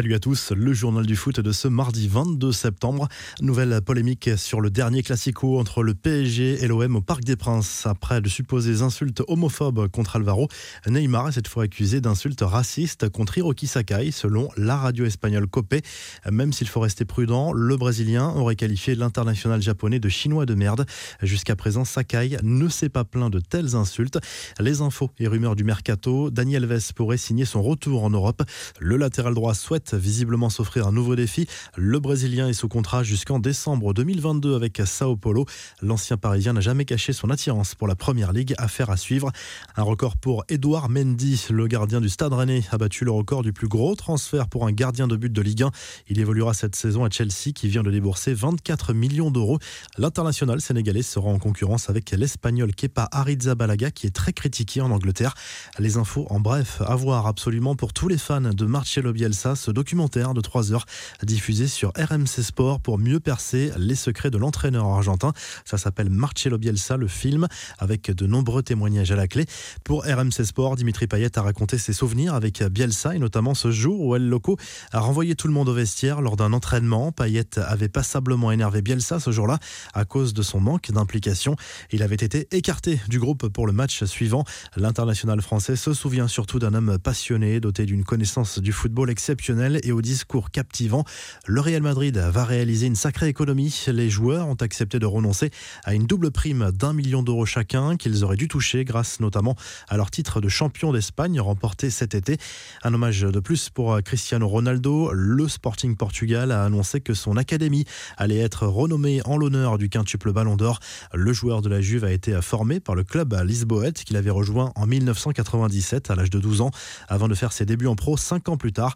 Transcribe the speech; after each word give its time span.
Salut 0.00 0.14
à 0.14 0.18
tous, 0.18 0.52
le 0.52 0.72
journal 0.72 1.04
du 1.04 1.14
foot 1.14 1.40
de 1.40 1.52
ce 1.52 1.68
mardi 1.68 2.08
22 2.08 2.52
septembre. 2.52 3.06
Nouvelle 3.42 3.82
polémique 3.82 4.30
sur 4.38 4.62
le 4.62 4.70
dernier 4.70 5.02
classico 5.02 5.58
entre 5.58 5.82
le 5.82 5.92
PSG 5.92 6.64
et 6.64 6.68
l'OM 6.68 6.96
au 6.96 7.02
Parc 7.02 7.22
des 7.24 7.36
Princes. 7.36 7.84
Après 7.84 8.22
de 8.22 8.28
supposées 8.30 8.80
insultes 8.80 9.22
homophobes 9.28 9.88
contre 9.88 10.16
Alvaro, 10.16 10.48
Neymar 10.86 11.28
est 11.28 11.32
cette 11.32 11.48
fois 11.48 11.64
accusé 11.64 12.00
d'insultes 12.00 12.40
racistes 12.40 13.10
contre 13.10 13.36
Hiroki 13.36 13.66
Sakai, 13.66 14.10
selon 14.10 14.48
la 14.56 14.78
radio 14.78 15.04
espagnole 15.04 15.46
Copé. 15.46 15.82
Même 16.30 16.54
s'il 16.54 16.68
faut 16.68 16.80
rester 16.80 17.04
prudent, 17.04 17.52
le 17.52 17.76
Brésilien 17.76 18.30
aurait 18.30 18.56
qualifié 18.56 18.94
l'international 18.94 19.60
japonais 19.60 20.00
de 20.00 20.08
chinois 20.08 20.46
de 20.46 20.54
merde. 20.54 20.86
Jusqu'à 21.20 21.56
présent, 21.56 21.84
Sakai 21.84 22.38
ne 22.42 22.68
s'est 22.68 22.88
pas 22.88 23.04
plaint 23.04 23.30
de 23.30 23.38
telles 23.38 23.76
insultes. 23.76 24.18
Les 24.60 24.80
infos 24.80 25.10
et 25.18 25.28
rumeurs 25.28 25.56
du 25.56 25.64
mercato, 25.64 26.30
Daniel 26.30 26.64
Vess 26.64 26.94
pourrait 26.94 27.18
signer 27.18 27.44
son 27.44 27.60
retour 27.62 28.02
en 28.02 28.08
Europe. 28.08 28.42
Le 28.78 28.96
latéral 28.96 29.34
droit 29.34 29.52
souhaite 29.52 29.89
visiblement 29.94 30.50
s'offrir 30.50 30.86
un 30.86 30.92
nouveau 30.92 31.16
défi. 31.16 31.46
Le 31.76 31.98
Brésilien 31.98 32.48
est 32.48 32.54
sous 32.54 32.68
contrat 32.68 33.02
jusqu'en 33.02 33.38
décembre 33.38 33.94
2022 33.94 34.54
avec 34.54 34.80
Sao 34.84 35.16
Paulo. 35.16 35.46
L'ancien 35.82 36.16
Parisien 36.16 36.52
n'a 36.52 36.60
jamais 36.60 36.84
caché 36.84 37.12
son 37.12 37.30
attirance 37.30 37.74
pour 37.74 37.88
la 37.88 37.94
Première 37.94 38.32
Ligue. 38.32 38.54
Affaire 38.58 38.90
à 38.90 38.96
suivre. 38.96 39.30
Un 39.76 39.82
record 39.82 40.16
pour 40.16 40.44
Edouard 40.48 40.88
Mendy, 40.88 41.46
le 41.50 41.66
gardien 41.66 42.00
du 42.00 42.08
Stade 42.08 42.32
Rennais, 42.32 42.62
a 42.70 42.78
battu 42.78 43.04
le 43.04 43.10
record 43.10 43.42
du 43.42 43.52
plus 43.52 43.68
gros 43.68 43.94
transfert 43.94 44.48
pour 44.48 44.66
un 44.66 44.72
gardien 44.72 45.08
de 45.08 45.16
but 45.16 45.32
de 45.32 45.42
Ligue 45.42 45.62
1. 45.62 45.70
Il 46.08 46.20
évoluera 46.20 46.54
cette 46.54 46.76
saison 46.76 47.04
à 47.04 47.10
Chelsea 47.10 47.52
qui 47.54 47.68
vient 47.68 47.82
de 47.82 47.90
débourser 47.90 48.34
24 48.34 48.92
millions 48.92 49.30
d'euros. 49.30 49.58
L'international 49.98 50.60
sénégalais 50.60 51.02
sera 51.02 51.28
en 51.28 51.38
concurrence 51.38 51.90
avec 51.90 52.10
l'Espagnol 52.10 52.74
Kepa 52.74 53.08
Arrizabalaga 53.12 53.90
qui 53.90 54.06
est 54.06 54.14
très 54.14 54.32
critiqué 54.32 54.80
en 54.80 54.90
Angleterre. 54.90 55.34
Les 55.78 55.96
infos 55.96 56.26
en 56.30 56.40
bref, 56.40 56.82
à 56.86 56.94
voir 56.96 57.26
absolument 57.26 57.76
pour 57.76 57.92
tous 57.92 58.08
les 58.08 58.18
fans 58.18 58.40
de 58.40 58.64
Marcelo 58.66 59.12
Bielsa 59.12 59.56
documentaire 59.72 60.34
de 60.34 60.40
3 60.40 60.72
heures 60.72 60.86
diffusé 61.22 61.66
sur 61.66 61.92
RMC 61.96 62.42
Sport 62.42 62.80
pour 62.80 62.98
mieux 62.98 63.20
percer 63.20 63.72
les 63.76 63.94
secrets 63.94 64.30
de 64.30 64.38
l'entraîneur 64.38 64.86
argentin. 64.86 65.32
Ça 65.64 65.78
s'appelle 65.78 66.10
Marcelo 66.10 66.58
Bielsa, 66.58 66.96
le 66.96 67.08
film, 67.08 67.46
avec 67.78 68.10
de 68.10 68.26
nombreux 68.26 68.62
témoignages 68.62 69.10
à 69.10 69.16
la 69.16 69.28
clé. 69.28 69.46
Pour 69.84 70.04
RMC 70.04 70.44
Sport, 70.44 70.76
Dimitri 70.76 71.06
Payet 71.06 71.38
a 71.38 71.42
raconté 71.42 71.78
ses 71.78 71.92
souvenirs 71.92 72.34
avec 72.34 72.62
Bielsa 72.62 73.14
et 73.14 73.18
notamment 73.18 73.54
ce 73.54 73.70
jour 73.70 74.00
où 74.00 74.16
El 74.16 74.28
Loco 74.28 74.56
a 74.92 75.00
renvoyé 75.00 75.34
tout 75.34 75.46
le 75.46 75.52
monde 75.52 75.68
au 75.68 75.74
vestiaire 75.74 76.20
lors 76.20 76.36
d'un 76.36 76.52
entraînement. 76.52 77.12
Payet 77.12 77.58
avait 77.58 77.88
passablement 77.88 78.52
énervé 78.52 78.82
Bielsa 78.82 79.20
ce 79.20 79.30
jour-là 79.30 79.58
à 79.94 80.04
cause 80.04 80.34
de 80.34 80.42
son 80.42 80.60
manque 80.60 80.90
d'implication. 80.90 81.56
Il 81.90 82.02
avait 82.02 82.16
été 82.16 82.48
écarté 82.50 83.00
du 83.08 83.18
groupe 83.18 83.48
pour 83.48 83.66
le 83.66 83.72
match 83.72 84.04
suivant. 84.04 84.44
L'international 84.76 85.40
français 85.42 85.76
se 85.76 85.92
souvient 85.92 86.28
surtout 86.28 86.58
d'un 86.58 86.74
homme 86.74 86.98
passionné, 86.98 87.60
doté 87.60 87.86
d'une 87.86 88.04
connaissance 88.04 88.58
du 88.58 88.72
football 88.72 89.10
exceptionnelle 89.10 89.59
et 89.82 89.92
au 89.92 90.00
discours 90.00 90.50
captivant. 90.50 91.04
Le 91.46 91.60
Real 91.60 91.82
Madrid 91.82 92.16
va 92.16 92.44
réaliser 92.44 92.86
une 92.86 92.96
sacrée 92.96 93.28
économie. 93.28 93.84
Les 93.88 94.08
joueurs 94.08 94.48
ont 94.48 94.54
accepté 94.54 94.98
de 94.98 95.06
renoncer 95.06 95.50
à 95.84 95.94
une 95.94 96.06
double 96.06 96.30
prime 96.30 96.70
d'un 96.72 96.92
million 96.92 97.22
d'euros 97.22 97.46
chacun 97.46 97.96
qu'ils 97.96 98.24
auraient 98.24 98.36
dû 98.36 98.48
toucher 98.48 98.84
grâce 98.84 99.20
notamment 99.20 99.56
à 99.88 99.96
leur 99.96 100.10
titre 100.10 100.40
de 100.40 100.48
champion 100.48 100.92
d'Espagne 100.92 101.40
remporté 101.40 101.90
cet 101.90 102.14
été. 102.14 102.38
Un 102.82 102.94
hommage 102.94 103.20
de 103.20 103.40
plus 103.40 103.68
pour 103.68 104.00
Cristiano 104.02 104.48
Ronaldo. 104.48 105.12
Le 105.12 105.48
Sporting 105.48 105.96
Portugal 105.96 106.52
a 106.52 106.64
annoncé 106.64 107.00
que 107.00 107.14
son 107.14 107.36
académie 107.36 107.84
allait 108.16 108.38
être 108.38 108.66
renommée 108.66 109.20
en 109.26 109.36
l'honneur 109.36 109.76
du 109.78 109.88
quintuple 109.88 110.32
Ballon 110.32 110.56
d'Or. 110.56 110.80
Le 111.12 111.32
joueur 111.32 111.60
de 111.60 111.68
la 111.68 111.80
Juve 111.80 112.04
a 112.04 112.12
été 112.12 112.40
formé 112.40 112.80
par 112.80 112.94
le 112.94 113.04
club 113.04 113.34
à 113.34 113.44
Lisboète 113.44 114.04
qu'il 114.04 114.16
avait 114.16 114.30
rejoint 114.30 114.72
en 114.76 114.86
1997 114.86 116.10
à 116.10 116.14
l'âge 116.14 116.30
de 116.30 116.38
12 116.38 116.62
ans 116.62 116.70
avant 117.08 117.28
de 117.28 117.34
faire 117.34 117.52
ses 117.52 117.66
débuts 117.66 117.86
en 117.86 117.96
pro 117.96 118.16
5 118.16 118.48
ans 118.48 118.56
plus 118.56 118.72
tard. 118.72 118.94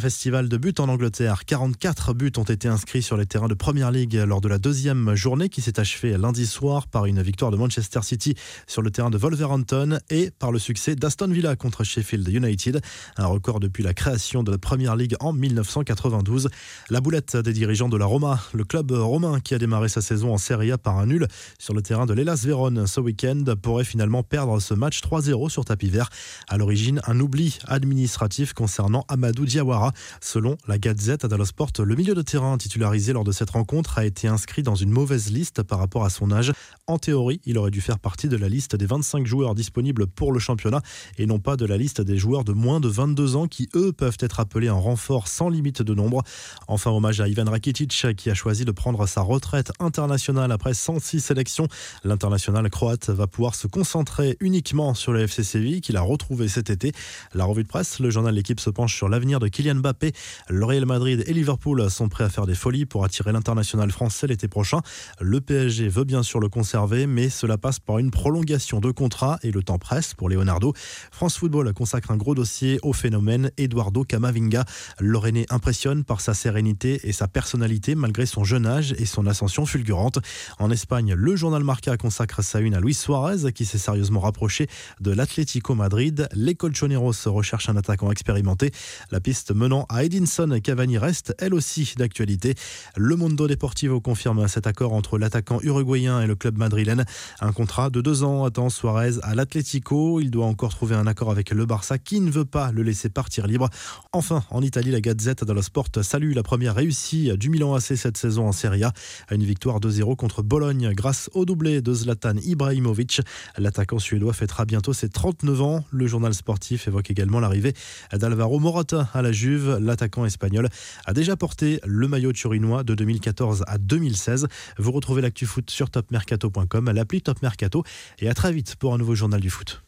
Festival 0.00 0.48
de 0.48 0.56
buts 0.56 0.74
en 0.78 0.88
Angleterre. 0.88 1.44
44 1.44 2.14
buts 2.14 2.32
ont 2.36 2.42
été 2.42 2.68
inscrits 2.68 3.02
sur 3.02 3.16
les 3.16 3.26
terrains 3.26 3.48
de 3.48 3.54
Première 3.54 3.90
League 3.90 4.14
lors 4.14 4.40
de 4.40 4.48
la 4.48 4.58
deuxième 4.58 5.14
journée 5.14 5.48
qui 5.48 5.60
s'est 5.60 5.80
achevée 5.80 6.16
lundi 6.16 6.46
soir 6.46 6.86
par 6.86 7.06
une 7.06 7.22
victoire 7.22 7.50
de 7.50 7.56
Manchester 7.56 8.00
City 8.02 8.34
sur 8.66 8.82
le 8.82 8.90
terrain 8.90 9.10
de 9.10 9.18
Wolverhampton 9.18 9.98
et 10.10 10.30
par 10.30 10.52
le 10.52 10.58
succès 10.58 10.94
d'Aston 10.94 11.28
Villa 11.28 11.56
contre 11.56 11.84
Sheffield 11.84 12.28
United. 12.28 12.80
Un 13.16 13.26
record 13.26 13.60
depuis 13.60 13.82
la 13.82 13.94
création 13.94 14.42
de 14.42 14.50
la 14.50 14.58
Première 14.58 14.96
League 14.96 15.16
en 15.20 15.32
1992. 15.32 16.48
La 16.90 17.00
boulette 17.00 17.36
des 17.36 17.52
dirigeants 17.52 17.88
de 17.88 17.96
la 17.96 18.06
Roma, 18.06 18.40
le 18.52 18.64
club 18.64 18.90
romain 18.92 19.40
qui 19.40 19.54
a 19.54 19.58
démarré 19.58 19.88
sa 19.88 20.00
saison 20.00 20.32
en 20.32 20.38
Serie 20.38 20.72
A 20.72 20.78
par 20.78 20.98
un 20.98 21.06
nul 21.06 21.26
sur 21.58 21.74
le 21.74 21.82
terrain 21.82 22.06
de 22.06 22.12
l'Elas 22.12 22.42
Vérone 22.44 22.86
ce 22.86 23.00
week-end, 23.00 23.44
pourrait 23.60 23.84
finalement 23.84 24.22
perdre 24.22 24.60
ce 24.60 24.74
match 24.74 25.00
3-0 25.00 25.48
sur 25.48 25.64
tapis 25.64 25.90
vert. 25.90 26.10
À 26.48 26.56
l'origine, 26.56 27.00
un 27.06 27.18
oubli 27.20 27.58
administratif 27.66 28.52
concernant 28.52 29.04
Amadou 29.08 29.44
Diawara 29.44 29.87
Selon 30.20 30.56
la 30.66 30.78
Gazette 30.78 31.26
dello 31.26 31.44
Sport, 31.44 31.72
le 31.80 31.94
milieu 31.94 32.14
de 32.14 32.22
terrain 32.22 32.56
titularisé 32.58 33.12
lors 33.12 33.24
de 33.24 33.32
cette 33.32 33.50
rencontre 33.50 33.98
a 33.98 34.04
été 34.04 34.28
inscrit 34.28 34.62
dans 34.62 34.74
une 34.74 34.90
mauvaise 34.90 35.30
liste 35.30 35.62
par 35.62 35.78
rapport 35.78 36.04
à 36.04 36.10
son 36.10 36.32
âge. 36.32 36.52
En 36.86 36.98
théorie, 36.98 37.40
il 37.44 37.58
aurait 37.58 37.70
dû 37.70 37.80
faire 37.80 37.98
partie 37.98 38.28
de 38.28 38.36
la 38.36 38.48
liste 38.48 38.76
des 38.76 38.86
25 38.86 39.26
joueurs 39.26 39.54
disponibles 39.54 40.06
pour 40.06 40.32
le 40.32 40.38
championnat 40.38 40.80
et 41.18 41.26
non 41.26 41.38
pas 41.38 41.56
de 41.56 41.66
la 41.66 41.76
liste 41.76 42.00
des 42.00 42.16
joueurs 42.16 42.44
de 42.44 42.52
moins 42.52 42.80
de 42.80 42.88
22 42.88 43.36
ans 43.36 43.46
qui, 43.46 43.68
eux, 43.74 43.92
peuvent 43.92 44.16
être 44.20 44.40
appelés 44.40 44.70
en 44.70 44.80
renfort 44.80 45.28
sans 45.28 45.48
limite 45.48 45.82
de 45.82 45.94
nombre. 45.94 46.22
Enfin, 46.66 46.90
hommage 46.90 47.20
à 47.20 47.28
Ivan 47.28 47.44
Rakitic 47.44 48.16
qui 48.16 48.30
a 48.30 48.34
choisi 48.34 48.64
de 48.64 48.72
prendre 48.72 49.06
sa 49.06 49.20
retraite 49.20 49.72
internationale 49.80 50.52
après 50.52 50.74
106 50.74 51.20
sélections. 51.20 51.68
L'international 52.04 52.68
croate 52.70 53.10
va 53.10 53.26
pouvoir 53.26 53.54
se 53.54 53.66
concentrer 53.66 54.36
uniquement 54.40 54.94
sur 54.94 55.12
le 55.12 55.20
FC 55.20 55.42
Séville 55.42 55.80
qu'il 55.80 55.96
a 55.96 56.02
retrouvé 56.02 56.48
cet 56.48 56.70
été. 56.70 56.92
La 57.34 57.44
revue 57.44 57.62
de 57.62 57.68
presse, 57.68 58.00
le 58.00 58.10
journal 58.10 58.34
L'équipe 58.34 58.60
se 58.60 58.70
penche 58.70 58.94
sur 58.94 59.08
l'avenir 59.08 59.40
de 59.40 59.48
Kylian 59.48 59.76
Mbappé. 59.78 60.12
Le 60.48 60.64
Real 60.64 60.86
Madrid 60.86 61.24
et 61.26 61.32
Liverpool 61.32 61.90
sont 61.90 62.08
prêts 62.08 62.24
à 62.24 62.28
faire 62.28 62.46
des 62.46 62.54
folies 62.54 62.86
pour 62.86 63.04
attirer 63.04 63.32
l'international 63.32 63.90
français 63.90 64.26
l'été 64.26 64.48
prochain. 64.48 64.80
Le 65.20 65.40
PSG 65.40 65.88
veut 65.88 66.04
bien 66.04 66.22
sûr 66.22 66.40
le 66.40 66.48
conserver, 66.48 67.06
mais 67.06 67.28
cela 67.28 67.58
passe 67.58 67.78
par 67.78 67.98
une 67.98 68.10
prolongation 68.10 68.80
de 68.80 68.90
contrat 68.90 69.38
et 69.42 69.50
le 69.50 69.62
temps 69.62 69.78
presse 69.78 70.14
pour 70.14 70.28
Leonardo. 70.28 70.72
France 71.10 71.38
Football 71.38 71.72
consacre 71.72 72.10
un 72.10 72.16
gros 72.16 72.34
dossier 72.34 72.78
au 72.82 72.92
phénomène 72.92 73.50
Eduardo 73.56 74.04
Camavinga. 74.04 74.64
L'Oréné 74.98 75.46
impressionne 75.50 76.04
par 76.04 76.20
sa 76.20 76.34
sérénité 76.34 77.00
et 77.04 77.12
sa 77.12 77.28
personnalité 77.28 77.94
malgré 77.94 78.26
son 78.26 78.44
jeune 78.44 78.66
âge 78.66 78.94
et 78.98 79.06
son 79.06 79.26
ascension 79.26 79.66
fulgurante. 79.66 80.18
En 80.58 80.70
Espagne, 80.70 81.14
le 81.14 81.36
journal 81.36 81.64
Marca 81.64 81.96
consacre 81.96 82.42
sa 82.42 82.60
une 82.60 82.74
à 82.74 82.80
Luis 82.80 82.94
Suarez 82.94 83.52
qui 83.52 83.64
s'est 83.64 83.78
sérieusement 83.78 84.20
rapproché 84.20 84.66
de 85.00 85.10
l'Atlético 85.10 85.74
Madrid. 85.74 86.28
Les 86.32 86.54
Colchoneros 86.54 87.12
recherchent 87.26 87.68
un 87.68 87.76
attaquant 87.76 88.10
expérimenté. 88.10 88.72
La 89.10 89.20
piste 89.20 89.52
à 89.88 90.04
Edinson 90.04 90.58
Cavani 90.62 90.98
reste 90.98 91.34
elle 91.38 91.52
aussi 91.52 91.94
d'actualité. 91.96 92.54
Le 92.96 93.16
Mundo 93.16 93.46
Deportivo 93.46 94.00
confirme 94.00 94.48
cet 94.48 94.66
accord 94.66 94.94
entre 94.94 95.18
l'attaquant 95.18 95.60
uruguayen 95.62 96.22
et 96.22 96.26
le 96.26 96.34
club 96.34 96.56
madrilène. 96.56 97.04
Un 97.40 97.52
contrat 97.52 97.90
de 97.90 98.00
deux 98.00 98.22
ans 98.24 98.44
attend 98.44 98.70
Suarez 98.70 99.16
à 99.22 99.34
l'Atlético. 99.34 100.20
Il 100.20 100.30
doit 100.30 100.46
encore 100.46 100.74
trouver 100.74 100.94
un 100.94 101.06
accord 101.06 101.30
avec 101.30 101.50
le 101.50 101.66
Barça 101.66 101.98
qui 101.98 102.20
ne 102.20 102.30
veut 102.30 102.44
pas 102.46 102.72
le 102.72 102.82
laisser 102.82 103.10
partir 103.10 103.46
libre. 103.46 103.68
Enfin, 104.12 104.42
en 104.50 104.62
Italie, 104.62 104.90
la 104.90 105.00
Gazette 105.00 105.44
dello 105.44 105.60
Sport 105.60 105.88
salue 106.02 106.32
la 106.34 106.42
première 106.42 106.74
réussite 106.74 107.32
du 107.32 107.50
Milan 107.50 107.74
AC 107.74 107.96
cette 107.96 108.16
saison 108.16 108.48
en 108.48 108.52
Serie 108.52 108.84
A. 108.84 108.92
Une 109.30 109.44
victoire 109.44 109.80
2-0 109.80 110.16
contre 110.16 110.42
Bologne 110.42 110.92
grâce 110.94 111.28
au 111.34 111.44
doublé 111.44 111.82
de 111.82 111.92
Zlatan 111.92 112.36
Ibrahimovic. 112.42 113.20
L'attaquant 113.58 113.98
suédois 113.98 114.32
fêtera 114.32 114.64
bientôt 114.64 114.92
ses 114.92 115.10
39 115.10 115.60
ans. 115.60 115.84
Le 115.90 116.06
journal 116.06 116.32
sportif 116.32 116.88
évoque 116.88 117.10
également 117.10 117.40
l'arrivée 117.40 117.74
d'Alvaro 118.12 118.58
Morata 118.60 119.08
à 119.12 119.20
la 119.20 119.32
L'attaquant 119.66 120.24
espagnol 120.24 120.68
a 121.06 121.12
déjà 121.12 121.36
porté 121.36 121.80
le 121.84 122.08
maillot 122.08 122.32
turinois 122.32 122.84
de 122.84 122.94
2014 122.94 123.64
à 123.66 123.78
2016. 123.78 124.46
Vous 124.78 124.92
retrouvez 124.92 125.22
l'actu 125.22 125.46
foot 125.46 125.70
sur 125.70 125.90
topmercato.com, 125.90 126.90
l'appli 126.90 127.22
Top 127.22 127.42
Mercato 127.42 127.84
et 128.18 128.28
à 128.28 128.34
très 128.34 128.52
vite 128.52 128.76
pour 128.76 128.94
un 128.94 128.98
nouveau 128.98 129.14
journal 129.14 129.40
du 129.40 129.50
foot. 129.50 129.82